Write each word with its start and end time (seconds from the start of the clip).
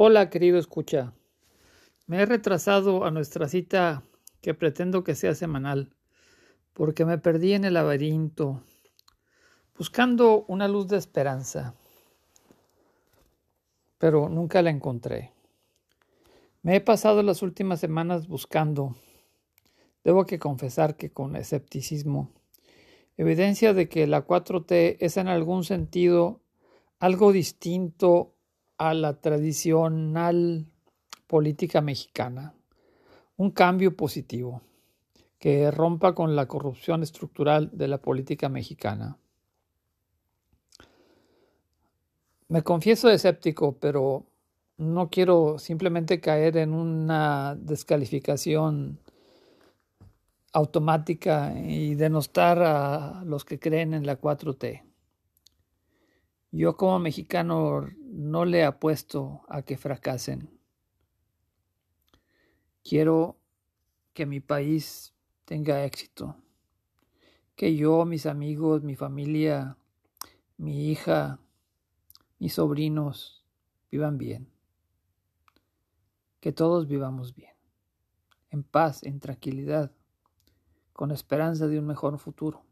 Hola, 0.00 0.30
querido 0.30 0.60
escucha. 0.60 1.12
Me 2.06 2.22
he 2.22 2.24
retrasado 2.24 3.04
a 3.04 3.10
nuestra 3.10 3.48
cita 3.48 4.04
que 4.40 4.54
pretendo 4.54 5.02
que 5.02 5.16
sea 5.16 5.34
semanal, 5.34 5.92
porque 6.72 7.04
me 7.04 7.18
perdí 7.18 7.54
en 7.54 7.64
el 7.64 7.74
laberinto, 7.74 8.62
buscando 9.76 10.44
una 10.46 10.68
luz 10.68 10.86
de 10.86 10.98
esperanza, 10.98 11.74
pero 13.98 14.28
nunca 14.28 14.62
la 14.62 14.70
encontré. 14.70 15.32
Me 16.62 16.76
he 16.76 16.80
pasado 16.80 17.24
las 17.24 17.42
últimas 17.42 17.80
semanas 17.80 18.28
buscando, 18.28 18.94
debo 20.04 20.26
que 20.26 20.38
confesar 20.38 20.96
que 20.96 21.10
con 21.10 21.34
escepticismo, 21.34 22.30
evidencia 23.16 23.74
de 23.74 23.88
que 23.88 24.06
la 24.06 24.24
4T 24.24 24.98
es 25.00 25.16
en 25.16 25.26
algún 25.26 25.64
sentido 25.64 26.40
algo 27.00 27.32
distinto 27.32 28.37
a 28.78 28.94
la 28.94 29.20
tradicional 29.20 30.66
política 31.26 31.80
mexicana, 31.80 32.54
un 33.36 33.50
cambio 33.50 33.96
positivo 33.96 34.62
que 35.38 35.70
rompa 35.70 36.14
con 36.14 36.34
la 36.34 36.46
corrupción 36.46 37.02
estructural 37.02 37.70
de 37.72 37.88
la 37.88 37.98
política 37.98 38.48
mexicana. 38.48 39.18
Me 42.48 42.62
confieso 42.62 43.10
escéptico, 43.10 43.76
pero 43.78 44.24
no 44.78 45.10
quiero 45.10 45.58
simplemente 45.58 46.20
caer 46.20 46.56
en 46.56 46.72
una 46.72 47.56
descalificación 47.56 48.98
automática 50.52 51.52
y 51.54 51.94
denostar 51.94 52.62
a 52.62 53.22
los 53.24 53.44
que 53.44 53.58
creen 53.58 53.92
en 53.92 54.06
la 54.06 54.20
4T. 54.20 54.82
Yo 56.50 56.76
como 56.76 56.98
mexicano 56.98 57.86
no 58.08 58.44
le 58.44 58.64
apuesto 58.64 59.42
a 59.48 59.62
que 59.62 59.76
fracasen. 59.76 60.50
Quiero 62.82 63.36
que 64.14 64.24
mi 64.24 64.40
país 64.40 65.14
tenga 65.44 65.84
éxito, 65.84 66.36
que 67.54 67.76
yo, 67.76 68.04
mis 68.04 68.24
amigos, 68.26 68.82
mi 68.82 68.96
familia, 68.96 69.76
mi 70.56 70.90
hija, 70.90 71.38
mis 72.38 72.54
sobrinos 72.54 73.44
vivan 73.90 74.16
bien, 74.16 74.50
que 76.40 76.52
todos 76.52 76.88
vivamos 76.88 77.34
bien, 77.34 77.54
en 78.50 78.62
paz, 78.62 79.02
en 79.02 79.20
tranquilidad, 79.20 79.92
con 80.94 81.10
esperanza 81.10 81.68
de 81.68 81.78
un 81.78 81.86
mejor 81.86 82.18
futuro. 82.18 82.67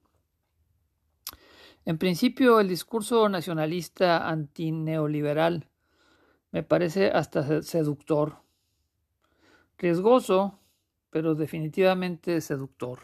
En 1.87 1.98
principio, 1.98 2.59
el 2.59 2.67
discurso 2.67 3.29
nacionalista 3.29 4.29
antineoliberal 4.29 5.69
me 6.51 6.65
parece 6.65 7.11
hasta 7.12 7.62
seductor, 7.62 8.39
riesgoso, 9.79 10.59
pero 11.11 11.37
definitivamente 11.37 12.41
seductor. 12.41 12.98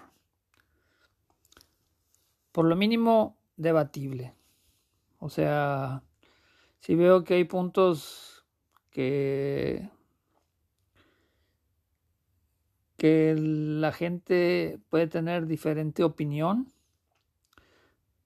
Por 2.51 2.65
lo 2.65 2.75
mínimo, 2.75 3.39
debatible. 3.57 4.35
O 5.19 5.29
sea, 5.29 6.03
si 6.81 6.97
veo 6.97 7.23
que 7.23 7.35
hay 7.35 7.45
puntos 7.45 8.45
que 8.91 9.89
que 12.97 13.35
la 13.37 13.91
gente 13.91 14.81
puede 14.89 15.09
tener 15.09 15.47
diferente 15.47 16.05
opinión, 16.05 16.72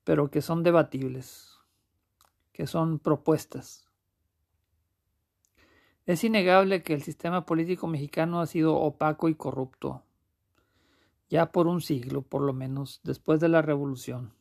pero 0.07 0.31
que 0.31 0.41
son 0.41 0.63
debatibles, 0.63 1.59
que 2.53 2.65
son 2.65 2.97
propuestas. 2.97 3.89
Es 6.05 6.23
innegable 6.23 6.81
que 6.81 6.93
el 6.93 7.01
sistema 7.01 7.45
político 7.45 7.87
mexicano 7.87 8.39
ha 8.39 8.45
sido 8.45 8.77
opaco 8.77 9.27
y 9.27 9.35
corrupto, 9.35 10.03
ya 11.29 11.51
por 11.51 11.67
un 11.67 11.81
siglo, 11.81 12.21
por 12.21 12.41
lo 12.41 12.53
menos, 12.53 13.01
después 13.03 13.41
de 13.41 13.49
la 13.49 13.61
revolución. 13.61 14.31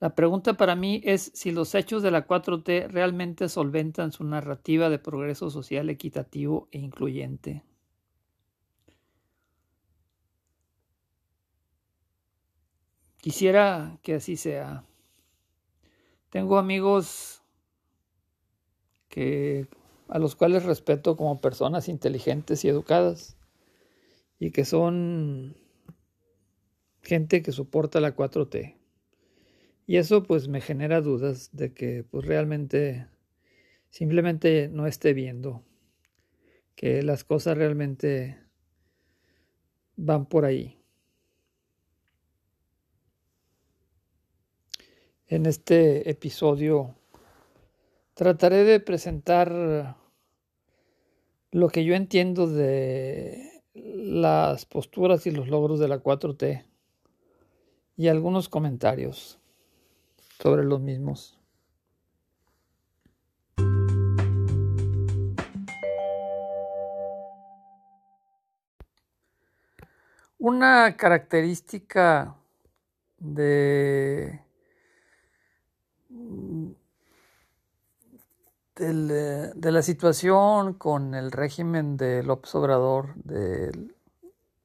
La 0.00 0.14
pregunta 0.14 0.54
para 0.54 0.74
mí 0.74 1.02
es 1.04 1.30
si 1.34 1.50
los 1.50 1.74
hechos 1.74 2.02
de 2.02 2.12
la 2.12 2.26
4T 2.26 2.88
realmente 2.88 3.50
solventan 3.50 4.10
su 4.10 4.24
narrativa 4.24 4.88
de 4.88 4.98
progreso 4.98 5.50
social 5.50 5.90
equitativo 5.90 6.68
e 6.72 6.78
incluyente. 6.78 7.62
Quisiera 13.24 13.98
que 14.02 14.16
así 14.16 14.36
sea. 14.36 14.84
Tengo 16.28 16.58
amigos 16.58 17.42
que 19.08 19.66
a 20.08 20.18
los 20.18 20.36
cuales 20.36 20.64
respeto 20.64 21.16
como 21.16 21.40
personas 21.40 21.88
inteligentes 21.88 22.66
y 22.66 22.68
educadas 22.68 23.38
y 24.38 24.50
que 24.50 24.66
son 24.66 25.56
gente 27.00 27.40
que 27.40 27.52
soporta 27.52 27.98
la 27.98 28.14
4T. 28.14 28.76
Y 29.86 29.96
eso 29.96 30.22
pues 30.22 30.48
me 30.48 30.60
genera 30.60 31.00
dudas 31.00 31.48
de 31.56 31.72
que 31.72 32.04
pues 32.04 32.26
realmente 32.26 33.08
simplemente 33.88 34.68
no 34.68 34.86
esté 34.86 35.14
viendo 35.14 35.64
que 36.74 37.02
las 37.02 37.24
cosas 37.24 37.56
realmente 37.56 38.38
van 39.96 40.26
por 40.26 40.44
ahí. 40.44 40.83
En 45.26 45.46
este 45.46 46.10
episodio 46.10 46.94
trataré 48.12 48.64
de 48.64 48.78
presentar 48.78 49.96
lo 51.50 51.68
que 51.70 51.84
yo 51.84 51.94
entiendo 51.94 52.46
de 52.46 53.62
las 53.72 54.66
posturas 54.66 55.26
y 55.26 55.30
los 55.30 55.48
logros 55.48 55.80
de 55.80 55.88
la 55.88 56.02
4T 56.02 56.66
y 57.96 58.08
algunos 58.08 58.50
comentarios 58.50 59.38
sobre 60.38 60.62
los 60.62 60.82
mismos. 60.82 61.38
Una 70.38 70.98
característica 70.98 72.36
de 73.18 74.43
eh, 78.76 79.52
de 79.54 79.72
la 79.72 79.82
situación 79.82 80.74
con 80.74 81.14
el 81.14 81.30
régimen 81.30 81.96
de 81.96 82.22
López 82.22 82.54
Obrador, 82.54 83.14
de, 83.16 83.70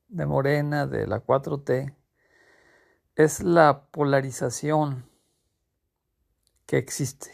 Morena, 0.09 0.87
de 0.87 1.05
la 1.05 1.23
4T, 1.23 1.95
es 3.15 3.43
la 3.43 3.85
polarización 3.91 5.05
que 6.65 6.77
existe. 6.77 7.31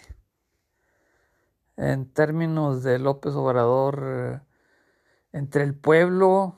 En 1.78 2.10
términos 2.12 2.84
de 2.84 3.00
López 3.00 3.34
Obrador, 3.36 4.04
eh, 4.06 4.42
entre 5.32 5.64
el 5.64 5.76
pueblo 5.76 6.56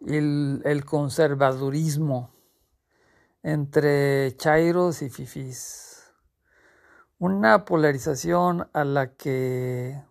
y 0.00 0.16
el, 0.16 0.62
el 0.64 0.84
conservadurismo, 0.84 2.30
entre 3.42 4.36
chairos 4.36 5.02
y 5.02 5.10
fifís 5.10 5.89
una 7.20 7.66
polarización 7.66 8.68
a 8.72 8.82
la 8.82 9.12
que 9.12 10.02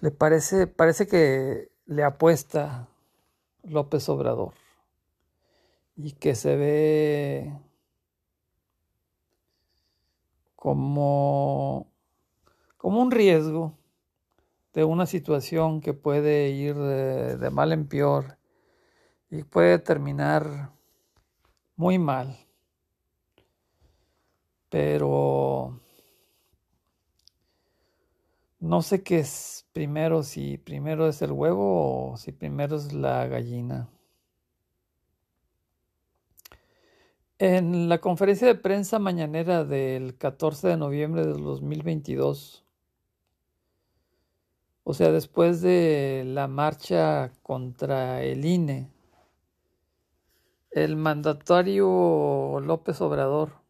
le 0.00 0.10
parece, 0.10 0.66
parece 0.66 1.06
que 1.06 1.70
le 1.84 2.04
apuesta 2.04 2.88
López 3.64 4.08
Obrador 4.08 4.54
y 5.94 6.12
que 6.12 6.34
se 6.34 6.56
ve 6.56 7.52
como, 10.56 11.86
como 12.78 13.02
un 13.02 13.10
riesgo 13.10 13.76
de 14.72 14.84
una 14.84 15.04
situación 15.04 15.82
que 15.82 15.92
puede 15.92 16.48
ir 16.48 16.76
de, 16.76 17.36
de 17.36 17.50
mal 17.50 17.72
en 17.74 17.86
peor 17.86 18.38
y 19.30 19.42
puede 19.42 19.78
terminar 19.78 20.70
muy 21.76 21.98
mal 21.98 22.47
pero 24.70 25.80
no 28.60 28.82
sé 28.82 29.02
qué 29.02 29.20
es 29.20 29.66
primero, 29.72 30.22
si 30.22 30.58
primero 30.58 31.08
es 31.08 31.22
el 31.22 31.32
huevo 31.32 32.12
o 32.12 32.16
si 32.16 32.32
primero 32.32 32.76
es 32.76 32.92
la 32.92 33.26
gallina. 33.26 33.88
En 37.38 37.88
la 37.88 37.98
conferencia 37.98 38.48
de 38.48 38.56
prensa 38.56 38.98
mañanera 38.98 39.64
del 39.64 40.16
14 40.18 40.68
de 40.68 40.76
noviembre 40.76 41.24
de 41.24 41.34
2022, 41.34 42.64
o 44.82 44.94
sea, 44.94 45.12
después 45.12 45.60
de 45.60 46.24
la 46.26 46.48
marcha 46.48 47.30
contra 47.42 48.22
el 48.24 48.44
INE, 48.44 48.90
el 50.72 50.96
mandatario 50.96 52.58
López 52.60 53.00
Obrador 53.00 53.67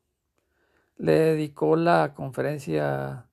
le 0.99 1.13
dedicó 1.13 1.77
la 1.77 2.13
conferencia 2.15 3.27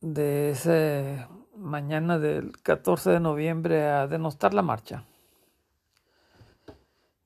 de 0.00 0.50
esa 0.50 1.28
mañana 1.56 2.18
del 2.18 2.60
14 2.62 3.10
de 3.10 3.20
noviembre 3.20 3.86
a 3.86 4.06
denostar 4.06 4.54
la 4.54 4.62
marcha. 4.62 5.04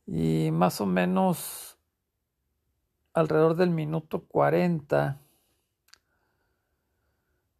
Y 0.06 0.50
más 0.52 0.80
o 0.80 0.86
menos 0.86 1.78
alrededor 3.14 3.56
del 3.56 3.70
minuto 3.70 4.24
40 4.24 5.20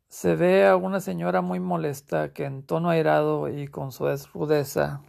se 0.08 0.34
ve 0.34 0.66
a 0.66 0.76
una 0.76 1.00
señora 1.00 1.42
muy 1.42 1.60
molesta 1.60 2.32
que 2.32 2.44
en 2.44 2.64
tono 2.64 2.90
airado 2.90 3.48
y 3.48 3.68
con 3.68 3.92
su 3.92 4.04
rudeza 4.32 5.02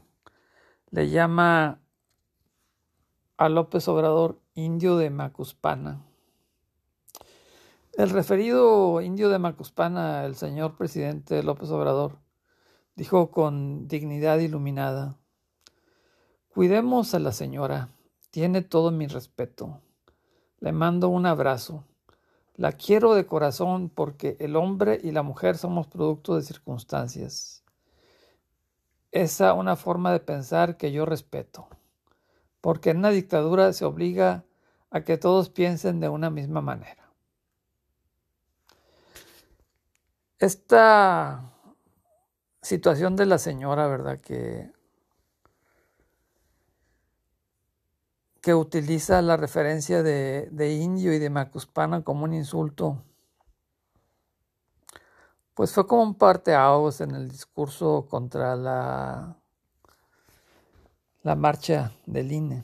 le 0.92 1.09
llama 1.09 1.80
a 3.38 3.47
López 3.47 3.88
Obrador 3.88 4.39
indio 4.53 4.97
de 4.97 5.09
Macuspana. 5.09 6.05
El 7.93 8.09
referido 8.09 9.01
indio 9.01 9.29
de 9.29 9.39
Macuspana, 9.39 10.25
el 10.25 10.35
señor 10.35 10.75
presidente 10.75 11.43
López 11.43 11.69
Obrador, 11.69 12.17
dijo 12.95 13.31
con 13.31 13.87
dignidad 13.87 14.39
iluminada, 14.39 15.17
Cuidemos 16.49 17.13
a 17.13 17.19
la 17.19 17.31
señora, 17.31 17.89
tiene 18.31 18.61
todo 18.61 18.91
mi 18.91 19.07
respeto. 19.07 19.81
Le 20.59 20.71
mando 20.71 21.07
un 21.09 21.25
abrazo. 21.25 21.85
La 22.55 22.73
quiero 22.73 23.13
de 23.13 23.25
corazón 23.25 23.89
porque 23.89 24.35
el 24.39 24.55
hombre 24.57 24.99
y 25.01 25.11
la 25.11 25.23
mujer 25.23 25.57
somos 25.57 25.87
producto 25.87 26.35
de 26.35 26.41
circunstancias. 26.41 27.63
Esa 29.11 29.53
una 29.53 29.75
forma 29.75 30.11
de 30.11 30.19
pensar 30.19 30.75
que 30.75 30.91
yo 30.91 31.05
respeto, 31.05 31.69
porque 32.61 32.91
en 32.91 32.97
una 32.97 33.09
dictadura 33.09 33.73
se 33.73 33.85
obliga 33.85 34.45
a 34.91 35.01
que 35.01 35.17
todos 35.17 35.50
piensen 35.50 36.00
de 36.00 36.09
una 36.09 36.29
misma 36.29 36.61
manera. 36.61 37.09
Esta 40.39 41.53
situación 42.61 43.15
de 43.15 43.25
la 43.25 43.38
señora, 43.38 43.88
¿verdad? 43.88 44.19
Que 44.21 44.71
que 48.41 48.53
utiliza 48.53 49.21
la 49.21 49.38
referencia 49.38 50.03
de, 50.03 50.73
indio 50.81 51.13
y 51.13 51.19
de 51.19 51.29
macuspana 51.29 52.03
como 52.03 52.23
un 52.23 52.33
insulto, 52.33 53.03
pues 55.53 55.73
fue 55.73 55.85
como 55.85 56.03
un 56.03 56.15
parteaguas 56.15 57.01
en 57.01 57.11
el 57.15 57.29
discurso 57.29 58.07
contra 58.09 58.56
la, 58.56 59.38
la 61.29 61.35
marcha 61.35 61.91
del 62.07 62.31
INE. 62.31 62.63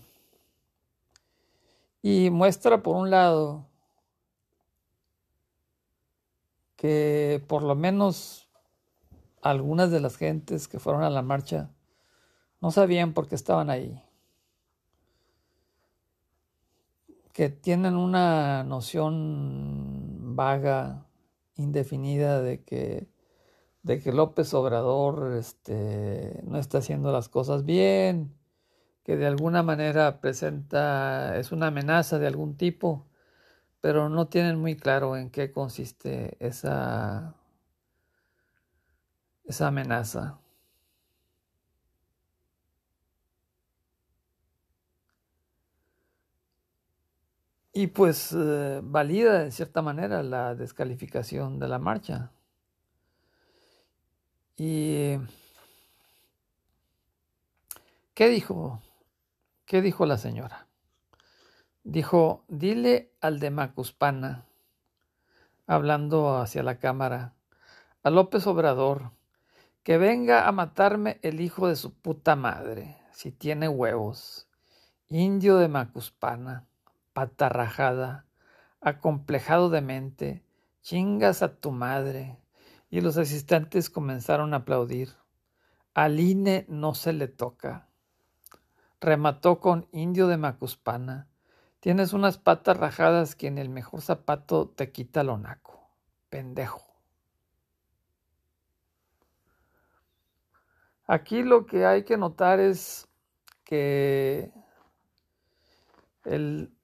Y 2.02 2.32
muestra, 2.32 2.82
por 2.82 2.96
un 2.96 3.12
lado, 3.12 3.68
que 6.76 7.44
por 7.48 7.62
lo 7.62 7.76
menos 7.76 8.50
algunas 9.44 9.92
de 9.92 10.00
las 10.00 10.18
gentes 10.18 10.68
que 10.68 10.80
fueron 10.80 11.04
a 11.04 11.12
la 11.12 11.22
marcha 11.22 11.70
no 12.60 12.72
sabían 12.72 13.14
por 13.14 13.28
qué 13.28 13.36
estaban 13.36 13.70
ahí. 13.70 14.02
que 17.34 17.50
tienen 17.50 17.98
una 17.98 18.64
noción 18.64 20.36
vaga, 20.36 21.06
indefinida 21.58 22.42
de 22.42 22.64
que, 22.64 23.10
de 23.84 24.00
que 24.00 24.14
López 24.14 24.54
Obrador 24.54 25.34
este, 25.34 26.42
no 26.46 26.58
está 26.58 26.78
haciendo 26.78 27.12
las 27.12 27.28
cosas 27.28 27.66
bien, 27.66 28.34
que 29.06 29.18
de 29.18 29.28
alguna 29.28 29.64
manera 29.64 30.20
presenta, 30.22 31.38
es 31.40 31.54
una 31.54 31.68
amenaza 31.70 32.20
de 32.20 32.28
algún 32.28 32.58
tipo, 32.58 33.08
pero 33.82 34.10
no 34.10 34.28
tienen 34.30 34.60
muy 34.60 34.76
claro 34.78 35.18
en 35.18 35.32
qué 35.32 35.52
consiste 35.52 36.38
esa, 36.46 37.36
esa 39.46 39.68
amenaza. 39.68 40.38
Y 47.74 47.86
pues 47.88 48.32
eh, 48.36 48.80
valida 48.84 49.44
de 49.44 49.52
cierta 49.52 49.84
manera 49.84 50.24
la 50.24 50.56
descalificación 50.56 51.60
de 51.60 51.68
la 51.68 51.78
marcha. 51.78 52.32
¿Y 54.58 55.18
qué 58.14 58.30
dijo? 58.30 58.82
¿Qué 59.66 59.82
dijo 59.82 60.06
la 60.06 60.18
señora? 60.18 60.68
Dijo, 61.84 62.46
dile 62.48 63.12
al 63.22 63.40
de 63.40 63.52
Macuspana, 63.52 64.46
hablando 65.68 66.38
hacia 66.38 66.64
la 66.64 66.80
cámara, 66.80 67.34
a 68.04 68.10
López 68.10 68.48
Obrador, 68.48 69.12
que 69.84 69.98
venga 69.98 70.48
a 70.48 70.52
matarme 70.52 71.20
el 71.22 71.42
hijo 71.42 71.68
de 71.68 71.76
su 71.76 71.94
puta 71.94 72.36
madre, 72.36 72.98
si 73.12 73.32
tiene 73.32 73.68
huevos, 73.68 74.48
indio 75.08 75.58
de 75.58 75.68
Macuspana 75.68 76.68
patarrajada, 77.16 78.26
acomplejado 78.82 79.70
de 79.70 79.80
mente, 79.80 80.44
chingas 80.82 81.42
a 81.42 81.56
tu 81.56 81.72
madre. 81.72 82.38
Y 82.90 83.00
los 83.00 83.18
asistentes 83.18 83.90
comenzaron 83.90 84.54
a 84.54 84.58
aplaudir. 84.58 85.14
Al 85.94 86.20
INE 86.20 86.66
no 86.68 86.94
se 86.94 87.14
le 87.14 87.30
toca. 87.30 87.88
Remató 89.06 89.60
con 89.60 89.88
indio 89.92 90.28
de 90.28 90.38
Macuspana. 90.38 91.28
Tienes 91.80 92.12
unas 92.12 92.40
patas 92.40 92.76
rajadas 92.76 93.36
que 93.36 93.46
en 93.46 93.60
el 93.60 93.70
mejor 93.70 94.02
zapato 94.02 94.68
te 94.68 94.92
quita 94.92 95.24
lo 95.24 95.38
naco. 95.38 95.88
Pendejo. 96.30 96.82
Aquí 101.06 101.44
lo 101.44 101.68
que 101.68 101.86
hay 101.86 102.04
que 102.04 102.18
notar 102.18 102.60
es 102.60 103.08
que 103.64 104.52
el 106.24 106.76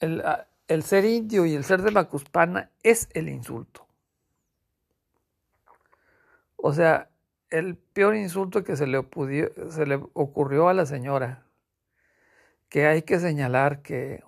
el, 0.00 0.82
ser 0.82 1.06
indio 1.06 1.46
y 1.46 1.54
el 1.54 1.64
ser 1.64 1.80
de 1.80 1.90
Macuspana 1.90 2.70
es 2.82 3.08
el 3.14 3.30
insulto. 3.30 3.86
O 6.56 6.74
sea, 6.74 7.10
el 7.54 7.76
peor 7.76 8.16
insulto 8.16 8.64
que 8.64 8.76
se 8.76 8.84
le, 8.88 8.98
ocurrió 8.98 10.68
a 10.68 10.74
la 10.74 10.86
señora, 10.86 11.46
que 12.68 12.86
hay 12.86 13.02
que 13.02 13.20
señalar 13.20 13.80
que 13.80 14.24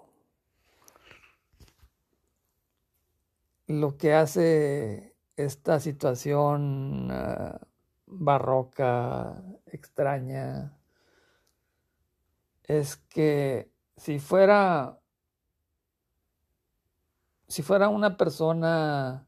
lo 3.66 3.96
que 3.96 4.14
hace 4.14 5.16
esta 5.34 5.80
situación 5.80 7.08
ah, 7.10 7.58
barroca, 8.06 9.42
extraña, 9.66 10.78
es 12.62 12.96
que 12.96 13.72
si 13.96 14.20
fuera 14.20 15.00
si 17.48 17.62
fuera 17.62 17.88
una 17.88 18.16
persona 18.16 19.25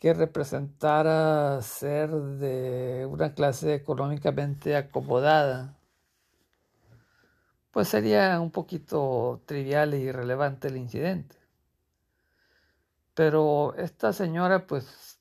que 0.00 0.14
representara 0.14 1.60
ser 1.62 2.10
de 2.10 3.06
una 3.06 3.34
clase 3.34 3.74
económicamente 3.74 4.74
acomodada, 4.76 5.76
pues 7.70 7.88
sería 7.88 8.40
un 8.40 8.50
poquito 8.50 9.42
trivial 9.46 9.94
e 9.94 9.98
irrelevante 10.00 10.68
el 10.68 10.78
incidente. 10.78 11.36
Pero 13.14 13.74
esta 13.76 14.12
señora, 14.12 14.66
pues, 14.66 15.20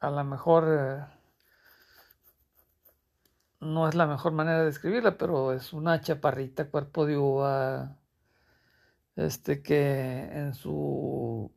a 0.00 0.10
lo 0.10 0.24
mejor 0.24 0.64
eh, 0.68 1.04
no 3.60 3.88
es 3.88 3.94
la 3.94 4.06
mejor 4.06 4.32
manera 4.32 4.60
de 4.60 4.66
describirla, 4.66 5.16
pero 5.16 5.52
es 5.52 5.72
una 5.72 6.00
chaparrita, 6.00 6.70
cuerpo 6.70 7.06
de 7.06 7.18
uva, 7.18 7.98
este, 9.16 9.62
que 9.62 10.24
en 10.32 10.54
su, 10.54 11.52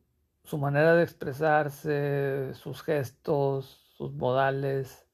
su 0.48 0.56
manera 0.56 0.94
de 0.94 1.02
expresarse, 1.04 2.54
sus 2.54 2.82
gestos, 2.82 3.66
sus 3.98 4.12
modales, 4.14 5.06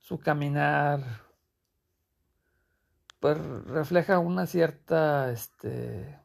su 0.00 0.18
caminar, 0.18 1.02
pues 3.20 3.36
refleja 3.66 4.18
una 4.18 4.46
cierta, 4.46 5.30
este, 5.30 6.18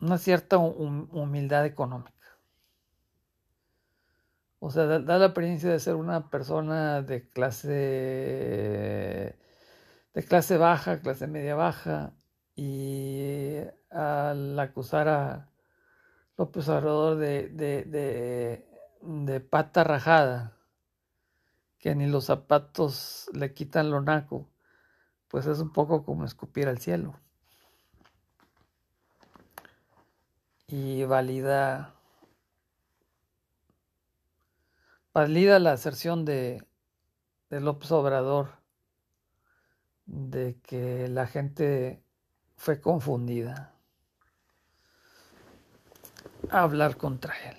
una 0.00 0.18
cierta 0.18 0.58
humildad 0.58 1.66
económica. 1.66 2.17
O 4.60 4.70
sea, 4.70 4.86
da, 4.86 5.18
la 5.18 5.26
apariencia 5.26 5.70
de 5.70 5.80
ser 5.80 5.94
una 5.94 6.30
persona 6.30 7.02
de 7.02 7.28
clase 7.28 7.68
de 10.14 10.24
clase 10.24 10.56
baja, 10.58 11.00
clase 11.00 11.26
media 11.28 11.54
baja, 11.54 12.12
y 12.56 13.58
al 13.90 14.58
acusar 14.58 15.08
a 15.08 15.48
López 16.36 16.68
Obrador 16.68 17.18
de, 17.18 17.48
de, 17.48 17.84
de, 17.84 18.66
de 19.02 19.40
pata 19.40 19.84
rajada, 19.84 20.56
que 21.78 21.94
ni 21.94 22.06
los 22.06 22.24
zapatos 22.24 23.30
le 23.32 23.54
quitan 23.54 23.90
lo 23.90 24.00
naco, 24.00 24.50
pues 25.28 25.46
es 25.46 25.60
un 25.60 25.72
poco 25.72 26.04
como 26.04 26.24
escupir 26.24 26.66
al 26.68 26.78
cielo. 26.78 27.14
Y 30.66 31.04
valida, 31.04 31.94
valida 35.18 35.58
la 35.58 35.72
aserción 35.72 36.24
de, 36.24 36.62
de 37.50 37.60
López 37.60 37.90
Obrador 37.90 38.50
de 40.06 40.60
que 40.62 41.08
la 41.08 41.26
gente 41.26 42.04
fue 42.54 42.80
confundida 42.80 43.74
a 46.50 46.62
hablar 46.62 46.96
contra 46.96 47.34
él. 47.50 47.56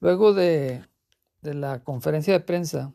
Luego 0.00 0.34
de, 0.34 0.84
de 1.42 1.54
la 1.54 1.84
conferencia 1.84 2.32
de 2.32 2.40
prensa, 2.40 2.92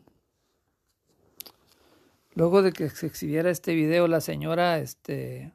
luego 2.34 2.60
de 2.60 2.74
que 2.74 2.90
se 2.90 3.06
exhibiera 3.06 3.48
este 3.48 3.72
video, 3.72 4.06
la 4.06 4.20
señora 4.20 4.80
este, 4.80 5.54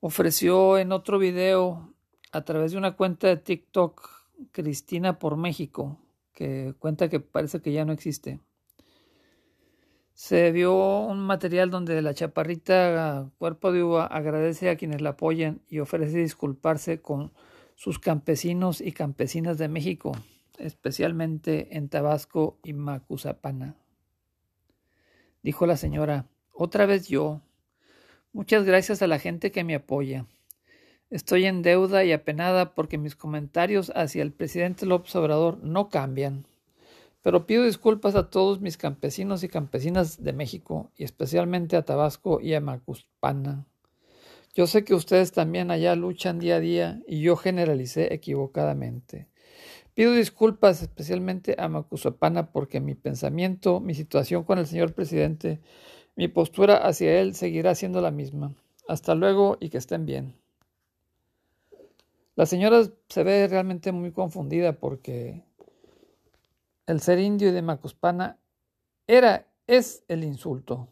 ofreció 0.00 0.78
en 0.78 0.90
otro 0.90 1.20
video 1.20 1.91
a 2.32 2.44
través 2.44 2.72
de 2.72 2.78
una 2.78 2.96
cuenta 2.96 3.28
de 3.28 3.36
TikTok, 3.36 4.08
Cristina 4.50 5.18
por 5.18 5.36
México, 5.36 5.98
que 6.32 6.74
cuenta 6.78 7.08
que 7.08 7.20
parece 7.20 7.60
que 7.60 7.72
ya 7.72 7.84
no 7.84 7.92
existe. 7.92 8.40
Se 10.14 10.50
vio 10.50 11.00
un 11.00 11.20
material 11.20 11.70
donde 11.70 12.00
la 12.02 12.14
chaparrita 12.14 13.30
Cuerpo 13.38 13.72
de 13.72 13.82
Uva 13.82 14.06
agradece 14.06 14.70
a 14.70 14.76
quienes 14.76 15.00
la 15.00 15.10
apoyan 15.10 15.62
y 15.68 15.78
ofrece 15.78 16.18
disculparse 16.18 17.00
con 17.00 17.32
sus 17.76 17.98
campesinos 17.98 18.80
y 18.80 18.92
campesinas 18.92 19.58
de 19.58 19.68
México, 19.68 20.12
especialmente 20.58 21.76
en 21.76 21.88
Tabasco 21.88 22.58
y 22.62 22.72
Macuzapana. 22.72 23.76
Dijo 25.42 25.66
la 25.66 25.76
señora, 25.76 26.28
otra 26.52 26.86
vez 26.86 27.08
yo. 27.08 27.42
Muchas 28.32 28.64
gracias 28.64 29.02
a 29.02 29.06
la 29.06 29.18
gente 29.18 29.50
que 29.50 29.64
me 29.64 29.74
apoya. 29.74 30.26
Estoy 31.12 31.44
en 31.44 31.60
deuda 31.60 32.04
y 32.04 32.12
apenada 32.12 32.74
porque 32.74 32.96
mis 32.96 33.16
comentarios 33.16 33.92
hacia 33.94 34.22
el 34.22 34.32
presidente 34.32 34.86
López 34.86 35.14
Obrador 35.14 35.62
no 35.62 35.90
cambian. 35.90 36.46
Pero 37.20 37.44
pido 37.44 37.64
disculpas 37.64 38.14
a 38.14 38.30
todos 38.30 38.62
mis 38.62 38.78
campesinos 38.78 39.44
y 39.44 39.48
campesinas 39.48 40.24
de 40.24 40.32
México, 40.32 40.90
y 40.96 41.04
especialmente 41.04 41.76
a 41.76 41.84
Tabasco 41.84 42.40
y 42.40 42.54
a 42.54 42.62
Macuspana. 42.62 43.66
Yo 44.54 44.66
sé 44.66 44.84
que 44.84 44.94
ustedes 44.94 45.32
también 45.32 45.70
allá 45.70 45.94
luchan 45.96 46.38
día 46.38 46.56
a 46.56 46.60
día 46.60 47.02
y 47.06 47.20
yo 47.20 47.36
generalicé 47.36 48.14
equivocadamente. 48.14 49.28
Pido 49.92 50.14
disculpas 50.14 50.80
especialmente 50.80 51.56
a 51.58 51.68
Macusapana 51.68 52.52
porque 52.52 52.80
mi 52.80 52.94
pensamiento, 52.94 53.80
mi 53.80 53.92
situación 53.92 54.44
con 54.44 54.58
el 54.58 54.66
señor 54.66 54.94
presidente, 54.94 55.60
mi 56.16 56.28
postura 56.28 56.78
hacia 56.78 57.20
él 57.20 57.34
seguirá 57.34 57.74
siendo 57.74 58.00
la 58.00 58.10
misma. 58.10 58.54
Hasta 58.88 59.14
luego 59.14 59.58
y 59.60 59.68
que 59.68 59.76
estén 59.76 60.06
bien. 60.06 60.41
La 62.34 62.46
señora 62.46 62.82
se 63.08 63.22
ve 63.24 63.46
realmente 63.48 63.92
muy 63.92 64.12
confundida 64.12 64.72
porque 64.72 65.44
el 66.86 67.00
ser 67.00 67.18
indio 67.18 67.52
de 67.52 67.62
Macuspana 67.62 68.38
era, 69.06 69.46
es 69.66 70.04
el 70.08 70.24
insulto. 70.24 70.88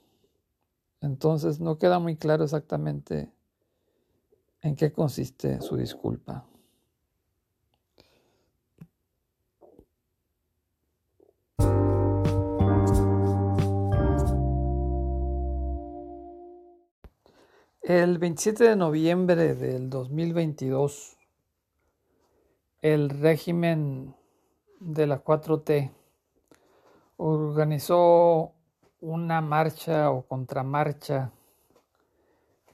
Entonces 1.00 1.60
no 1.60 1.78
queda 1.78 1.98
muy 1.98 2.16
claro 2.16 2.44
exactamente 2.44 3.30
¿En 4.62 4.76
qué 4.76 4.92
consiste 4.92 5.58
su 5.62 5.76
disculpa? 5.76 6.44
El 17.80 18.18
27 18.18 18.64
de 18.64 18.76
noviembre 18.76 19.54
del 19.54 19.88
2022, 19.88 21.16
el 22.82 23.10
régimen 23.10 24.14
de 24.80 25.06
la 25.06 25.22
4T 25.22 25.92
organizó 27.16 28.52
una 29.00 29.40
marcha 29.40 30.10
o 30.10 30.26
contramarcha 30.26 31.32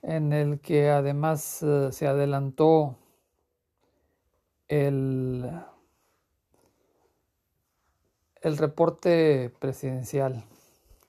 en 0.02 0.32
el 0.32 0.60
que 0.60 0.90
además 0.90 1.62
eh, 1.62 1.88
se 1.90 2.06
adelantó 2.06 2.96
el, 4.68 5.50
el 8.42 8.56
reporte 8.56 9.52
presidencial 9.58 10.44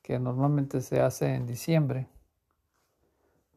que 0.02 0.18
normalmente 0.18 0.82
se 0.82 1.02
hace 1.02 1.36
en 1.36 1.46
diciembre, 1.46 2.08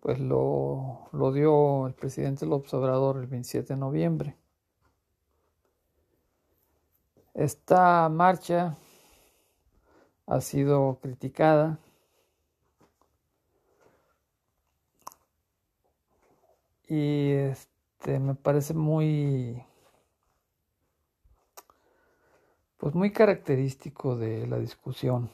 pues 0.01 0.19
lo, 0.19 1.09
lo 1.13 1.33
dio 1.33 1.87
el 1.87 1.95
presidente 1.95 2.45
López 2.45 2.75
Obrador 2.75 3.19
el 3.19 3.27
27 3.27 3.75
de 3.75 3.81
noviembre. 3.81 4.40
Esta 7.35 8.09
marcha 8.09 8.77
ha 10.27 10.41
sido 10.41 10.99
criticada 11.01 11.79
Y 16.91 17.31
este 17.31 18.19
me 18.19 18.35
parece 18.35 18.75
muy 18.75 19.65
pues 22.79 22.97
muy 22.97 23.13
característico 23.13 24.17
de 24.17 24.49
la 24.49 24.59
discusión 24.59 25.31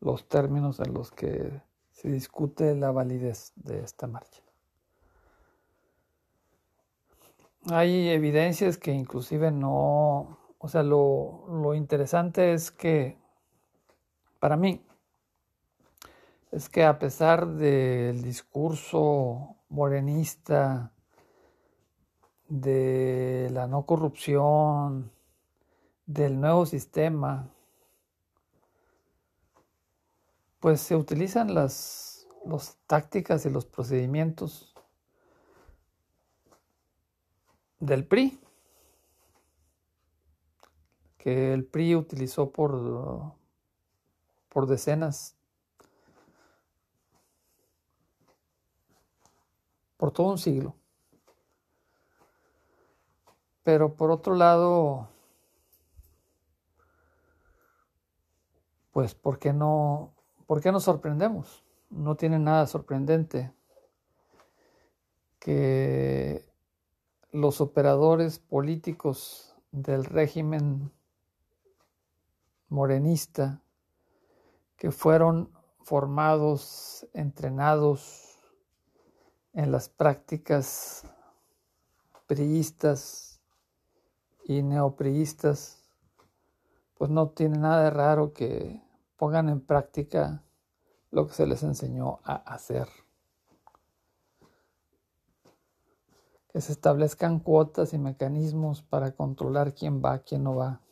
los 0.00 0.28
términos 0.28 0.80
en 0.80 0.92
los 0.92 1.12
que 1.12 1.62
se 1.92 2.10
discute 2.10 2.74
la 2.74 2.90
validez 2.90 3.52
de 3.54 3.84
esta 3.84 4.08
marcha. 4.08 4.42
Hay 7.70 8.08
evidencias 8.08 8.76
que 8.76 8.90
inclusive 8.90 9.52
no, 9.52 10.36
o 10.66 10.68
sea, 10.68 10.82
lo, 10.82 11.46
lo 11.48 11.74
interesante 11.74 12.52
es 12.52 12.70
que 12.70 13.16
para 14.40 14.56
mí 14.56 14.84
es 16.50 16.68
que 16.68 16.84
a 16.84 16.98
pesar 16.98 17.46
del 17.46 18.22
discurso 18.22 19.56
morenista, 19.68 20.92
de 22.48 23.48
la 23.52 23.66
no 23.66 23.86
corrupción, 23.86 25.10
del 26.06 26.40
nuevo 26.40 26.66
sistema, 26.66 27.50
pues 30.60 30.80
se 30.80 30.96
utilizan 30.96 31.54
las, 31.54 32.26
tácticas 32.86 33.44
y 33.44 33.50
los 33.50 33.66
procedimientos 33.66 34.72
del 37.80 38.06
PRI, 38.06 38.40
que 41.26 41.52
el 41.52 41.64
PRI 41.64 41.96
utilizó 41.96 42.52
por, 42.52 43.34
por 44.48 44.68
decenas 44.68 45.36
por 49.96 50.12
todo 50.12 50.28
un 50.30 50.38
siglo. 50.38 50.76
Pero 53.64 53.96
por 53.96 54.12
otro 54.12 54.36
lado, 54.36 55.08
pues 58.92 59.16
¿por 59.16 59.40
qué 59.40 59.52
no, 59.52 60.14
por 60.46 60.60
qué 60.60 60.70
nos 60.70 60.84
sorprendemos? 60.84 61.64
No 61.90 62.14
tiene 62.14 62.38
nada 62.38 62.68
sorprendente 62.68 63.52
que 65.40 66.48
los 67.32 67.60
operadores 67.60 68.38
políticos 68.38 69.56
del 69.72 70.04
régimen 70.04 70.92
morenista 72.68 73.62
que 74.76 74.90
fueron 74.90 75.50
formados, 75.82 77.06
entrenados, 77.12 78.26
en 79.56 79.72
las 79.72 79.88
prácticas 79.88 81.02
priistas 82.26 83.40
y 84.44 84.62
neopriistas, 84.62 85.82
pues 86.98 87.10
no 87.10 87.30
tiene 87.30 87.58
nada 87.58 87.84
de 87.84 87.90
raro 87.90 88.34
que 88.34 88.82
pongan 89.16 89.48
en 89.48 89.62
práctica 89.62 90.44
lo 91.10 91.26
que 91.26 91.32
se 91.32 91.46
les 91.46 91.62
enseñó 91.62 92.20
a 92.22 92.34
hacer. 92.34 92.86
Que 96.52 96.60
se 96.60 96.72
establezcan 96.72 97.40
cuotas 97.40 97.94
y 97.94 97.98
mecanismos 97.98 98.82
para 98.82 99.12
controlar 99.12 99.74
quién 99.74 100.02
va, 100.04 100.18
quién 100.18 100.44
no 100.44 100.54
va. 100.54 100.82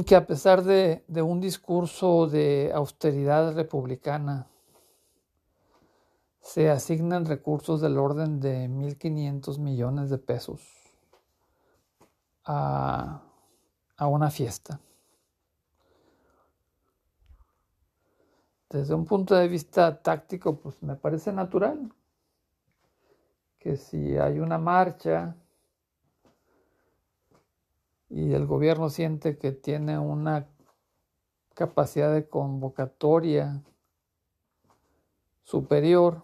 Que 0.00 0.16
a 0.16 0.26
pesar 0.26 0.64
de, 0.64 1.04
un 1.22 1.40
discurso 1.40 2.26
de 2.26 2.72
austeridad 2.74 3.54
republicana, 3.54 4.46
se 6.40 6.70
asignan 6.70 7.26
recursos 7.26 7.82
del 7.82 7.98
orden 7.98 8.40
de 8.40 8.70
1.500 8.70 9.58
millones 9.58 10.08
de 10.08 10.16
pesos 10.16 10.62
a, 12.46 13.22
a 13.98 14.06
una 14.06 14.30
fiesta. 14.30 14.80
Desde 18.70 18.94
un 18.94 19.04
punto 19.04 19.34
de 19.34 19.46
vista 19.46 20.02
táctico, 20.02 20.56
pues 20.56 20.82
me 20.82 20.96
parece 20.96 21.32
natural 21.32 21.92
que 23.58 23.76
si 23.76 24.16
hay 24.16 24.40
una 24.40 24.56
marcha 24.56 25.36
y 28.12 28.34
el 28.34 28.46
gobierno 28.46 28.90
siente 28.90 29.38
que 29.38 29.52
tiene 29.52 29.98
una 29.98 30.46
capacidad 31.54 32.12
de 32.12 32.28
convocatoria 32.28 33.62
superior, 35.44 36.22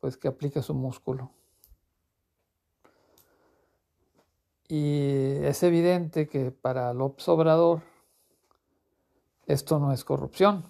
pues 0.00 0.18
que 0.18 0.28
aplique 0.28 0.60
su 0.60 0.74
músculo. 0.74 1.30
Y 4.68 5.36
es 5.42 5.62
evidente 5.62 6.28
que 6.28 6.50
para 6.50 6.92
López 6.92 7.26
Obrador 7.28 7.80
esto 9.46 9.78
no 9.78 9.94
es 9.94 10.04
corrupción. 10.04 10.64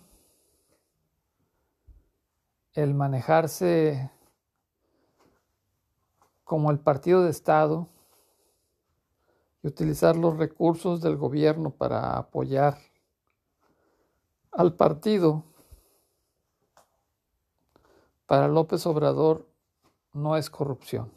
El 2.74 2.94
manejarse 2.94 4.08
como 6.44 6.70
el 6.70 6.78
partido 6.78 7.24
de 7.24 7.30
Estado 7.30 7.88
y 9.64 9.66
utilizar 9.66 10.14
los 10.14 10.36
recursos 10.36 11.00
del 11.00 11.16
gobierno 11.16 11.70
para 11.70 12.18
apoyar 12.18 12.76
al 14.52 14.74
partido, 14.74 15.42
para 18.26 18.46
López 18.46 18.86
Obrador 18.86 19.48
no 20.12 20.36
es 20.36 20.50
corrupción, 20.50 21.10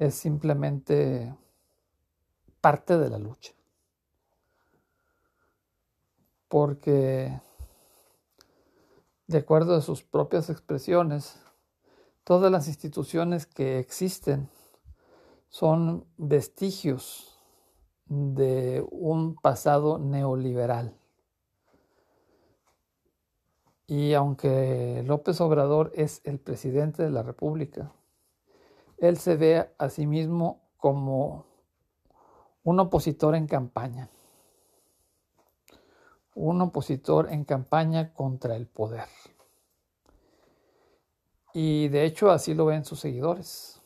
es 0.00 0.16
simplemente 0.16 1.32
parte 2.60 2.98
de 2.98 3.08
la 3.08 3.18
lucha. 3.18 3.52
Porque, 6.48 7.40
de 9.28 9.38
acuerdo 9.38 9.76
a 9.76 9.82
sus 9.82 10.02
propias 10.02 10.50
expresiones, 10.50 11.40
todas 12.24 12.50
las 12.50 12.66
instituciones 12.66 13.46
que 13.46 13.78
existen 13.78 14.50
son 15.50 16.06
vestigios 16.16 17.38
de 18.06 18.84
un 18.90 19.34
pasado 19.34 19.98
neoliberal. 19.98 20.96
Y 23.86 24.14
aunque 24.14 25.02
López 25.04 25.40
Obrador 25.40 25.90
es 25.94 26.22
el 26.24 26.38
presidente 26.38 27.02
de 27.02 27.10
la 27.10 27.24
República, 27.24 27.92
él 28.98 29.16
se 29.16 29.36
ve 29.36 29.68
a 29.76 29.88
sí 29.90 30.06
mismo 30.06 30.62
como 30.76 31.46
un 32.62 32.78
opositor 32.78 33.34
en 33.34 33.48
campaña. 33.48 34.08
Un 36.36 36.60
opositor 36.62 37.32
en 37.32 37.44
campaña 37.44 38.14
contra 38.14 38.54
el 38.54 38.68
poder. 38.68 39.08
Y 41.52 41.88
de 41.88 42.04
hecho 42.04 42.30
así 42.30 42.54
lo 42.54 42.66
ven 42.66 42.84
sus 42.84 43.00
seguidores. 43.00 43.79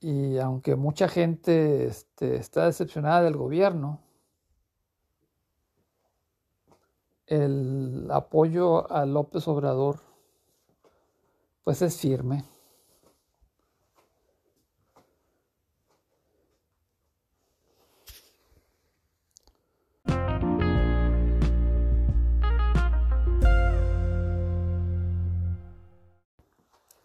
Y 0.00 0.38
aunque 0.38 0.76
mucha 0.76 1.08
gente 1.08 1.86
este, 1.86 2.36
está 2.36 2.66
decepcionada 2.66 3.22
del 3.22 3.36
gobierno, 3.36 4.00
el 7.26 8.08
apoyo 8.10 8.90
a 8.90 9.04
López 9.04 9.46
Obrador 9.48 10.00
pues 11.64 11.82
es 11.82 12.00
firme. 12.00 12.44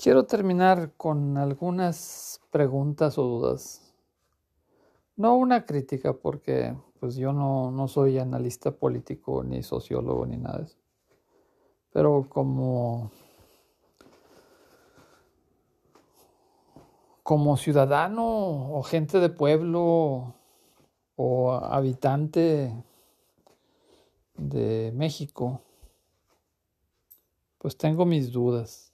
Quiero 0.03 0.25
terminar 0.25 0.91
con 0.97 1.37
algunas 1.37 2.41
preguntas 2.51 3.17
o 3.17 3.23
dudas. 3.23 3.93
No 5.15 5.37
una 5.37 5.65
crítica 5.65 6.11
porque 6.11 6.75
pues 6.99 7.15
yo 7.15 7.31
no, 7.31 7.71
no 7.71 7.87
soy 7.87 8.19
analista 8.19 8.71
político, 8.71 9.45
ni 9.45 9.63
sociólogo, 9.63 10.25
ni 10.25 10.35
nada 10.35 10.57
de 10.57 10.63
eso. 10.65 10.77
Pero 11.93 12.25
como, 12.27 13.11
como 17.23 17.55
ciudadano 17.55 18.75
o 18.75 18.83
gente 18.83 19.21
de 19.21 19.29
pueblo 19.29 20.35
o 21.15 21.51
habitante 21.53 22.75
de 24.35 24.91
México, 24.93 25.61
pues 27.57 27.77
tengo 27.77 28.05
mis 28.05 28.33
dudas. 28.33 28.92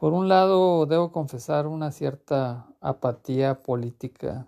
Por 0.00 0.14
un 0.14 0.28
lado, 0.28 0.86
debo 0.86 1.12
confesar 1.12 1.66
una 1.66 1.92
cierta 1.92 2.66
apatía 2.80 3.62
política 3.62 4.46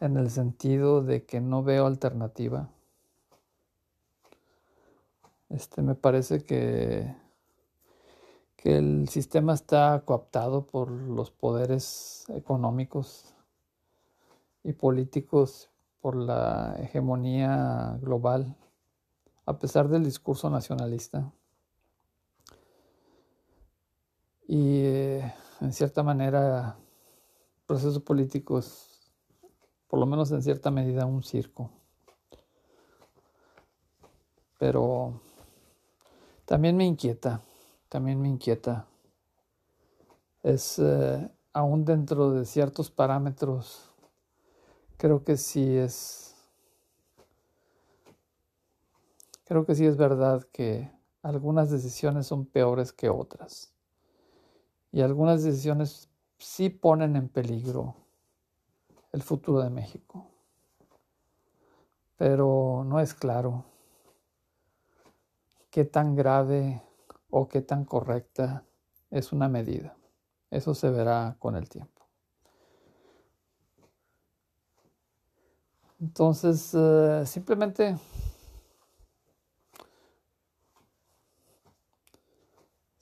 en 0.00 0.16
el 0.16 0.30
sentido 0.30 1.02
de 1.02 1.26
que 1.26 1.42
no 1.42 1.62
veo 1.62 1.84
alternativa. 1.84 2.70
Este 5.50 5.82
me 5.82 5.94
parece 5.94 6.46
que, 6.46 7.14
que 8.56 8.78
el 8.78 9.10
sistema 9.10 9.52
está 9.52 10.04
cooptado 10.06 10.64
por 10.64 10.90
los 10.90 11.30
poderes 11.30 12.24
económicos 12.30 13.34
y 14.64 14.72
políticos 14.72 15.68
por 16.00 16.16
la 16.16 16.76
hegemonía 16.78 17.98
global, 18.00 18.56
a 19.44 19.58
pesar 19.58 19.88
del 19.88 20.02
discurso 20.02 20.48
nacionalista. 20.48 21.30
Y 24.48 24.84
en 25.60 25.72
cierta 25.72 26.02
manera, 26.02 26.76
procesos 27.66 28.02
políticos 28.02 28.92
por 29.92 30.00
lo 30.00 30.06
menos 30.06 30.32
en 30.32 30.42
cierta 30.42 30.70
medida, 30.70 31.04
un 31.04 31.22
circo. 31.22 31.70
Pero 34.58 35.20
también 36.46 36.78
me 36.78 36.86
inquieta, 36.86 37.42
también 37.90 38.18
me 38.18 38.30
inquieta. 38.30 38.86
Es 40.42 40.78
eh, 40.78 41.30
aún 41.52 41.84
dentro 41.84 42.30
de 42.30 42.46
ciertos 42.46 42.90
parámetros, 42.90 43.90
creo 44.96 45.24
que 45.24 45.36
sí 45.36 45.76
es, 45.76 46.34
creo 49.44 49.66
que 49.66 49.74
sí 49.74 49.84
es 49.84 49.98
verdad 49.98 50.48
que 50.54 50.90
algunas 51.20 51.70
decisiones 51.70 52.26
son 52.26 52.46
peores 52.46 52.94
que 52.94 53.10
otras. 53.10 53.74
Y 54.92 55.00
algunas 55.00 55.42
decisiones 55.42 56.10
sí 56.38 56.68
ponen 56.68 57.16
en 57.16 57.28
peligro 57.28 57.96
el 59.12 59.22
futuro 59.22 59.60
de 59.62 59.70
México. 59.70 60.26
Pero 62.16 62.84
no 62.86 63.00
es 63.00 63.14
claro 63.14 63.64
qué 65.70 65.84
tan 65.84 66.14
grave 66.14 66.82
o 67.30 67.48
qué 67.48 67.62
tan 67.62 67.84
correcta 67.84 68.64
es 69.10 69.32
una 69.32 69.48
medida. 69.48 69.96
Eso 70.50 70.74
se 70.74 70.90
verá 70.90 71.36
con 71.38 71.56
el 71.56 71.68
tiempo. 71.68 72.02
Entonces, 75.98 76.72
eh, 76.74 77.22
simplemente 77.24 77.96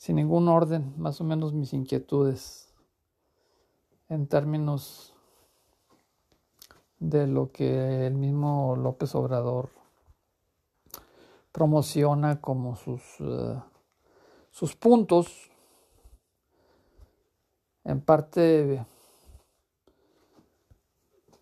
sin 0.01 0.17
ningún 0.17 0.49
orden, 0.49 0.95
más 0.97 1.21
o 1.21 1.25
menos 1.25 1.53
mis 1.53 1.75
inquietudes 1.75 2.73
en 4.09 4.27
términos 4.27 5.13
de 6.99 7.27
lo 7.27 7.53
que 7.53 8.07
el 8.07 8.15
mismo 8.15 8.77
López 8.77 9.15
Obrador 9.15 9.69
promociona 11.53 12.41
como 12.41 12.77
sus, 12.77 13.03
eh, 13.21 13.61
sus 14.51 14.75
puntos, 14.75 15.51
en 17.85 18.01
parte 18.01 18.87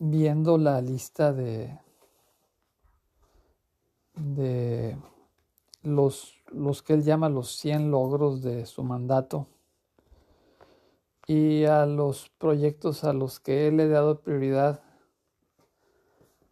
viendo 0.00 0.58
la 0.58 0.80
lista 0.80 1.32
de, 1.32 1.78
de 4.16 4.96
los, 5.82 6.34
los 6.52 6.82
que 6.82 6.94
él 6.94 7.02
llama 7.02 7.28
los 7.28 7.56
100 7.56 7.90
logros 7.90 8.42
de 8.42 8.66
su 8.66 8.82
mandato 8.82 9.46
y 11.26 11.64
a 11.64 11.86
los 11.86 12.30
proyectos 12.38 13.04
a 13.04 13.12
los 13.12 13.40
que 13.40 13.68
él 13.68 13.76
le 13.76 13.84
ha 13.84 13.88
dado 13.88 14.20
prioridad 14.20 14.82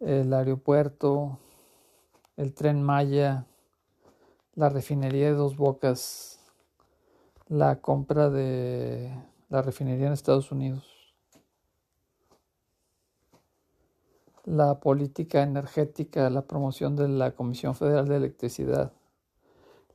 el 0.01 0.33
aeropuerto, 0.33 1.39
el 2.37 2.53
tren 2.53 2.83
Maya, 2.83 3.47
la 4.55 4.69
refinería 4.69 5.27
de 5.27 5.35
Dos 5.35 5.57
Bocas, 5.57 6.41
la 7.49 7.81
compra 7.81 8.29
de 8.29 9.11
la 9.49 9.63
refinería 9.63 10.09
en 10.09 10.13
Estados 10.13 10.53
Unidos. 10.53 10.97
la 14.47 14.79
política 14.79 15.43
energética, 15.43 16.31
la 16.31 16.47
promoción 16.47 16.97
de 16.97 17.09
la 17.09 17.33
Comisión 17.33 17.75
Federal 17.75 18.07
de 18.09 18.17
Electricidad, 18.17 18.93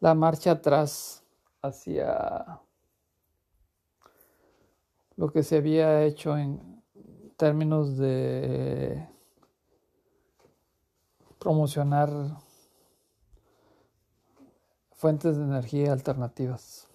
la 0.01 0.13
marcha 0.13 0.51
atrás 0.51 1.23
hacia 1.61 2.59
lo 5.15 5.31
que 5.31 5.43
se 5.43 5.57
había 5.57 6.03
hecho 6.03 6.37
en 6.37 6.83
términos 7.37 7.97
de 7.97 9.07
promocionar 11.39 12.09
fuentes 14.91 15.37
de 15.37 15.43
energía 15.43 15.93
alternativas. 15.93 16.91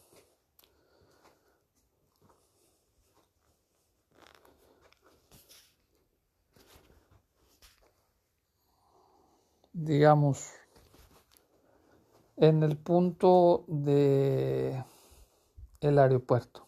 digamos, 9.77 10.56
en 12.37 12.63
el 12.63 12.77
punto 12.77 13.65
de 13.67 14.85
el 15.81 15.99
aeropuerto. 15.99 16.67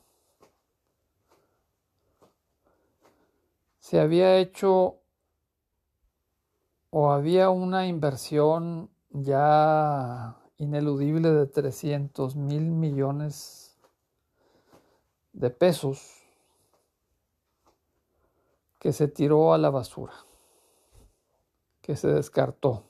Se 3.78 4.00
había 4.00 4.38
hecho 4.38 4.96
o 6.90 7.10
había 7.10 7.50
una 7.50 7.86
inversión 7.86 8.90
ya 9.10 10.36
ineludible 10.56 11.30
de 11.30 11.46
300 11.46 12.36
mil 12.36 12.62
millones 12.62 13.78
de 15.32 15.50
pesos 15.50 16.22
que 18.78 18.92
se 18.92 19.08
tiró 19.08 19.52
a 19.52 19.58
la 19.58 19.70
basura, 19.70 20.14
que 21.80 21.96
se 21.96 22.08
descartó. 22.08 22.87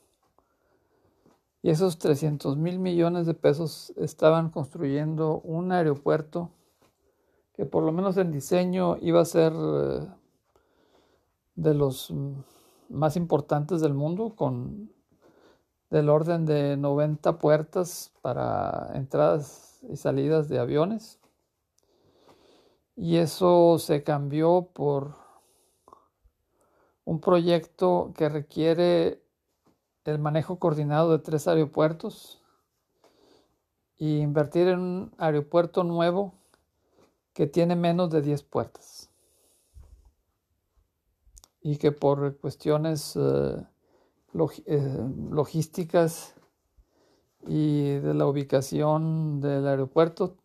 Y 1.63 1.71
esos 1.71 1.99
300 1.99 2.57
mil 2.57 2.79
millones 2.79 3.27
de 3.27 3.35
pesos 3.35 3.93
estaban 3.97 4.51
construyendo 4.51 5.41
un 5.41 5.73
aeropuerto 5.73 6.51
que 7.55 7.67
por 7.67 7.83
lo 7.83 7.91
menos 7.91 8.17
en 8.17 8.31
diseño 8.31 8.97
iba 9.01 9.21
a 9.21 9.25
ser 9.25 9.53
eh, 9.53 10.07
de 11.57 11.75
los 11.75 12.15
más 12.89 13.17
importantes 13.17 13.81
del 13.81 13.95
mundo, 13.95 14.37
con 14.37 14.93
del 15.91 16.09
orden 16.09 16.45
de 16.47 16.77
90 16.77 17.39
puertas 17.39 18.13
para 18.21 18.93
entradas 18.95 19.81
y 19.91 19.97
salidas 19.97 20.49
de 20.49 20.59
aviones. 20.59 21.19
Y 22.95 23.17
eso 23.17 23.79
se 23.79 24.03
cambió 24.03 24.69
por 24.73 25.15
un 27.05 27.21
proyecto 27.21 28.13
que 28.15 28.29
requiere 28.29 29.23
el 30.09 30.19
manejo 30.19 30.59
coordinado 30.59 31.13
de 31.13 31.19
tres 31.19 31.47
aeropuertos 31.49 32.43
y 33.99 34.19
invertir 34.19 34.69
en 34.69 34.79
un 34.79 35.15
aeropuerto 35.19 35.85
nuevo 35.85 36.35
que 37.35 37.47
tiene 37.47 37.77
menos 37.77 38.11
de 38.11 38.23
10 38.23 38.43
puertas 38.45 39.11
y 41.61 41.77
que 41.77 41.93
por 41.93 42.39
cuestiones 42.39 43.17
eh, 43.17 43.67
eh, 44.67 45.09
logísticas 45.31 46.35
y 47.47 47.99
de 47.99 48.15
la 48.15 48.27
ubicación 48.27 49.41
del 49.41 49.67
aeropuerto 49.67 50.37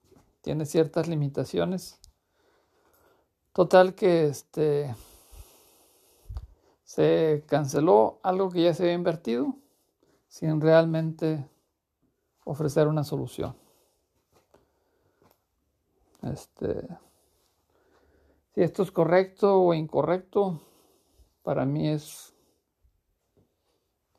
tiene 0.42 0.66
ciertas 0.66 1.08
limitaciones. 1.08 2.00
Total 3.54 3.96
que 3.96 4.26
este 4.26 4.94
se 6.94 7.44
canceló 7.48 8.20
algo 8.22 8.52
que 8.52 8.62
ya 8.62 8.74
se 8.76 8.84
había 8.84 8.94
invertido 8.94 9.56
sin 10.28 10.62
realmente 10.62 11.44
ofrecer 12.46 12.88
una 12.88 13.04
solución. 13.04 13.56
Este, 16.22 16.88
si 18.54 18.62
esto 18.62 18.84
es 18.84 18.92
correcto 18.92 19.60
o 19.60 19.74
incorrecto, 19.74 20.62
para 21.42 21.66
mí 21.66 21.90
es, 21.90 22.36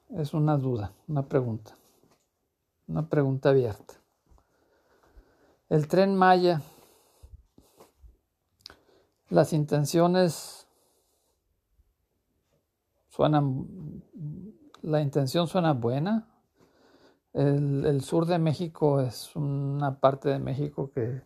es 0.08 0.34
una 0.34 0.56
duda, 0.56 0.92
una 1.06 1.28
pregunta, 1.28 1.76
una 2.88 3.08
pregunta 3.08 3.50
abierta. 3.50 3.94
El 5.68 5.86
tren 5.86 6.16
Maya, 6.16 6.60
las 9.28 9.52
intenciones 9.52 10.63
la 14.82 15.00
intención 15.00 15.46
suena 15.46 15.72
buena. 15.72 16.28
El, 17.32 18.00
sur 18.00 18.26
de 18.26 18.38
México 18.38 19.00
es 19.00 19.34
una 19.34 19.98
parte 19.98 20.28
de 20.28 20.38
México 20.38 20.90
que 20.94 21.22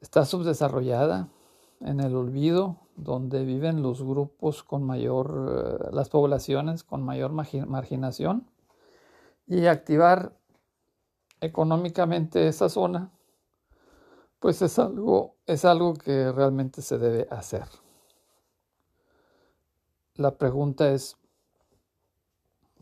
está 0.00 0.24
subdesarrollada, 0.24 1.28
en 1.80 2.00
el 2.00 2.14
olvido, 2.14 2.76
donde 2.96 3.44
viven 3.44 3.82
los 3.82 4.02
grupos 4.02 4.62
con 4.62 4.82
mayor, 4.82 5.80
eh, 5.82 5.88
las 5.92 6.08
poblaciones 6.08 6.84
con 6.84 7.02
mayor 7.02 7.32
marginación, 7.32 8.46
y 9.46 9.66
activar 9.66 10.36
económicamente 11.40 12.48
esa 12.48 12.68
zona, 12.68 13.10
pues 14.40 14.62
es 14.62 14.78
algo, 14.78 15.36
es 15.46 15.64
algo 15.64 15.94
que 15.94 16.32
realmente 16.32 16.82
se 16.82 16.98
debe 16.98 17.26
hacer. 17.30 17.64
La 20.18 20.30
pregunta 20.30 20.90
es 20.90 21.18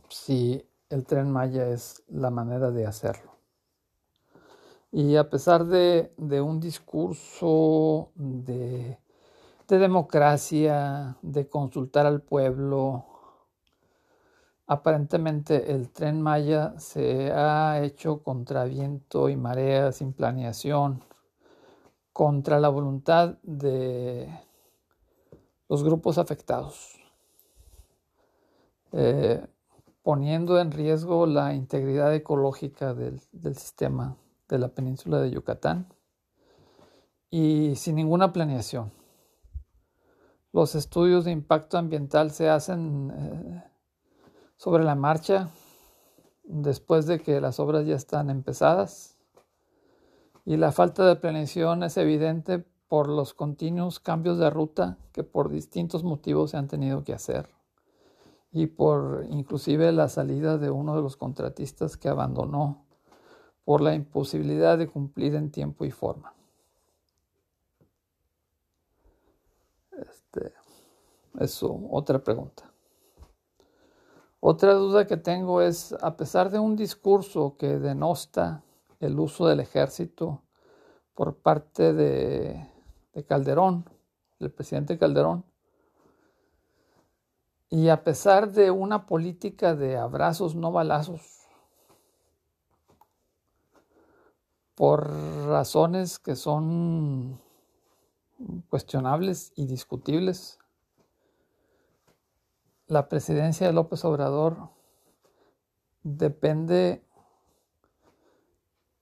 si 0.09 0.65
el 0.89 1.05
tren 1.05 1.33
Maya 1.33 1.67
es 1.69 2.05
la 2.07 2.31
manera 2.31 2.71
de 2.71 2.87
hacerlo. 2.87 3.33
Y 4.93 5.17
a 5.17 5.29
pesar 5.29 5.65
de, 5.65 6.13
un 6.17 6.61
discurso 6.61 8.13
de, 8.15 9.01
de 9.67 9.79
democracia, 9.79 11.17
de 11.23 11.49
consultar 11.49 12.07
al 12.07 12.23
pueblo, 12.23 13.05
aparentemente 14.69 15.73
el 15.73 15.91
tren 15.91 16.23
Maya 16.23 16.79
se 16.79 17.33
ha 17.33 17.83
hecho 17.83 18.23
contra 18.23 18.63
viento 18.63 19.29
y 19.29 19.35
marea, 19.35 19.91
sin 19.91 20.13
planeación, 20.13 21.03
contra 22.13 22.61
la 22.61 22.69
voluntad 22.69 23.39
de 23.43 24.29
los 25.69 25.83
grupos 25.83 26.19
afectados. 26.19 27.04
Eh, 28.97 29.45
poniendo 30.05 30.61
en 30.61 30.71
riesgo 30.71 31.27
la 31.27 31.53
integridad 31.53 32.15
ecológica 32.15 32.95
del, 32.95 33.21
sistema 33.57 34.17
de 34.49 34.61
la 34.61 34.69
península 34.69 35.21
de 35.21 35.33
Yucatán 35.33 35.89
y 37.29 37.75
sin 37.75 37.97
ninguna 37.97 38.33
planeación. 38.33 38.93
Los 40.53 40.77
estudios 40.77 41.25
de 41.25 41.33
impacto 41.33 41.77
ambiental 41.77 42.31
se 42.31 42.49
hacen 42.49 43.13
eh, 43.17 43.65
sobre 44.57 44.85
la 44.85 44.95
marcha 44.95 45.49
después 46.45 47.07
de 47.07 47.21
que 47.21 47.41
las 47.41 47.59
obras 47.59 47.85
ya 47.87 47.97
están 47.97 48.31
empezadas 48.31 49.19
y 50.45 50.57
la 50.57 50.71
falta 50.71 51.05
de 51.05 51.17
planeación 51.17 51.83
es 51.83 51.97
evidente 51.97 52.65
por 52.87 53.09
los 53.09 53.35
continuos 53.35 53.99
cambios 53.99 54.39
de 54.39 54.51
ruta 54.51 54.99
que 55.11 55.25
por 55.25 55.49
distintos 55.49 56.05
motivos 56.05 56.53
se 56.53 56.59
han 56.59 56.69
tenido 56.69 57.03
que 57.03 57.15
hacer 57.15 57.64
y 58.55 58.69
por 58.69 59.27
inclusive 59.31 59.91
la 59.91 60.09
salida 60.09 60.59
de 60.59 60.71
uno 60.71 60.95
de 60.95 61.03
los 61.03 61.17
contratistas 61.17 61.97
que 61.97 62.09
abandonó 62.09 62.87
por 63.65 63.81
la 63.81 63.95
imposibilidad 63.95 64.79
de 64.79 64.87
cumplir 64.87 65.35
en 65.35 65.51
tiempo 65.51 65.85
y 65.85 65.91
forma. 65.91 66.33
Este, 69.91 70.53
eso, 71.41 71.81
otra 71.91 72.23
pregunta. 72.23 72.71
Otra 74.39 74.75
duda 74.75 75.05
que 75.09 75.17
tengo 75.17 75.61
es, 75.61 75.93
a 76.01 76.17
pesar 76.17 76.51
de 76.51 76.61
un 76.61 76.77
discurso 76.77 77.57
que 77.59 77.81
denosta 77.81 78.63
el 79.01 79.19
uso 79.19 79.49
del 79.49 79.59
ejército 79.59 80.43
por 81.15 81.39
parte 81.39 81.93
de, 81.93 82.69
de 83.13 83.25
Calderón, 83.25 83.85
el 84.39 84.53
presidente 84.53 84.97
Calderón, 84.97 85.45
y 87.75 87.89
a 87.89 88.05
pesar 88.05 88.53
de 88.53 88.71
una 88.71 89.05
política 89.05 89.75
de 89.75 89.97
abrazos, 89.97 90.55
no 90.55 90.71
balazos, 90.71 91.49
por 94.77 95.11
razones 95.49 96.21
que 96.21 96.37
son 96.37 97.41
cuestionables 98.71 99.53
y 99.57 99.67
discutibles, 99.67 100.61
la 102.87 103.09
presidencia 103.09 103.67
de 103.67 103.73
López 103.73 104.05
Obrador 104.05 104.69
depende 106.05 107.03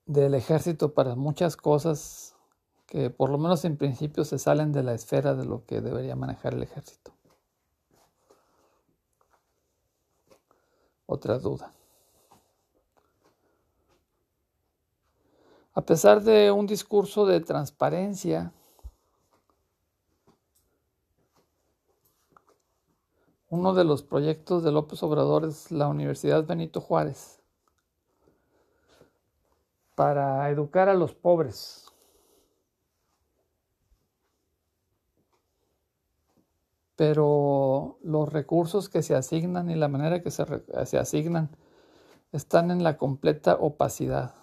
del 0.06 0.32
ejército 0.32 0.94
para 0.94 1.14
muchas 1.14 1.58
cosas 1.58 2.36
que 2.86 3.10
por 3.10 3.28
lo 3.28 3.36
menos 3.36 3.66
en 3.66 3.76
principio 3.76 4.24
se 4.24 4.38
salen 4.38 4.72
de 4.72 4.82
la 4.82 4.94
esfera 4.94 5.34
de 5.34 5.44
lo 5.44 5.66
que 5.66 5.82
debería 5.82 6.16
manejar 6.16 6.54
el 6.54 6.62
ejército. 6.62 7.11
Otra 11.12 11.38
duda. 11.38 11.72
A 15.74 15.80
pesar 15.80 16.22
de 16.22 16.50
un 16.50 16.66
discurso 16.66 17.24
de 17.24 17.40
transparencia, 17.40 18.52
uno 23.48 23.74
de 23.74 23.84
los 23.84 24.02
proyectos 24.02 24.62
de 24.62 24.72
López 24.72 25.02
Obrador 25.02 25.44
es 25.44 25.70
la 25.70 25.88
Universidad 25.88 26.44
Benito 26.46 26.80
Juárez 26.80 27.38
para 29.94 30.48
educar 30.50 30.88
a 30.88 30.94
los 30.94 31.14
pobres. 31.14 31.91
Pero 36.96 37.98
los 38.02 38.32
recursos 38.32 38.88
que 38.88 39.02
se 39.02 39.14
asignan 39.14 39.70
y 39.70 39.74
la 39.74 39.88
manera 39.88 40.22
que 40.22 40.30
se, 40.30 40.44
se 40.84 40.98
asignan 40.98 41.56
están 42.32 42.70
en 42.70 42.82
la 42.82 42.96
completa 42.96 43.56
opacidad. 43.56 44.34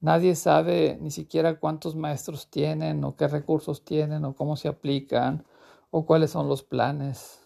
Nadie 0.00 0.36
sabe 0.36 0.96
ni 1.00 1.10
siquiera 1.10 1.58
cuántos 1.58 1.96
maestros 1.96 2.48
tienen 2.48 3.02
o 3.04 3.16
qué 3.16 3.26
recursos 3.26 3.84
tienen 3.84 4.24
o 4.24 4.34
cómo 4.34 4.56
se 4.56 4.68
aplican 4.68 5.44
o 5.90 6.06
cuáles 6.06 6.30
son 6.30 6.48
los 6.48 6.62
planes. 6.62 7.40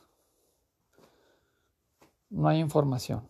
No 2.29 2.49
hay 2.49 2.59
información. 2.61 3.27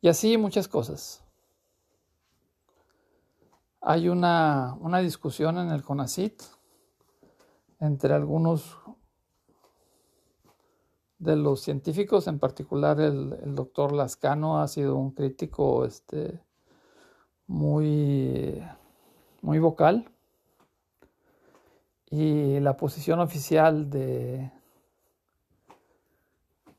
Y 0.00 0.08
así 0.08 0.36
muchas 0.38 0.68
cosas. 0.68 1.24
Hay 3.80 4.08
una, 4.08 4.76
discusión 5.02 5.58
en 5.58 5.70
el 5.70 5.82
CONACIT 5.82 6.42
entre 7.80 8.14
algunos 8.14 8.78
de 11.18 11.36
los 11.36 11.60
científicos, 11.60 12.26
en 12.26 12.38
particular 12.38 13.00
el, 13.00 13.38
el 13.42 13.54
doctor 13.54 13.92
Lascano 13.92 14.60
ha 14.60 14.68
sido 14.68 14.96
un 14.96 15.12
crítico 15.12 15.84
este, 15.84 16.40
muy, 17.46 18.62
muy 19.42 19.58
vocal. 19.58 20.10
Y 22.10 22.58
la 22.60 22.76
posición 22.76 23.20
oficial 23.20 23.88
de, 23.88 24.50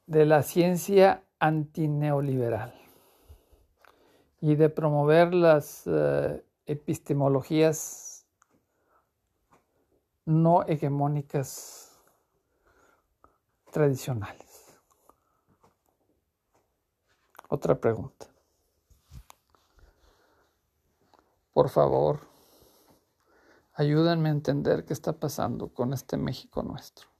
de 0.08 0.26
la 0.26 0.44
ciencia 0.44 1.24
antineoliberal 1.40 2.74
y 4.42 4.56
de 4.56 4.70
promover 4.70 5.34
las 5.34 5.84
eh, 5.86 6.44
epistemologías 6.72 8.26
no 10.26 10.64
hegemónicas 10.64 11.92
tradicionales. 13.72 14.80
Otra 17.50 17.80
pregunta. 17.80 18.28
Por 21.54 21.70
favor, 21.70 22.22
ayúdenme 23.74 24.30
a 24.30 24.32
entender 24.32 24.86
qué 24.86 24.94
está 24.94 25.12
pasando 25.12 25.74
con 25.74 25.92
este 25.92 26.16
México 26.16 26.64
nuestro. 26.64 27.11